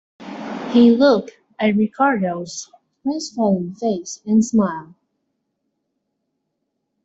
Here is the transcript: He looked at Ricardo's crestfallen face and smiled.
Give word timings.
He 0.71 0.89
looked 0.89 1.29
at 1.59 1.75
Ricardo's 1.77 2.71
crestfallen 3.03 3.75
face 3.75 4.19
and 4.25 4.43
smiled. 4.43 4.95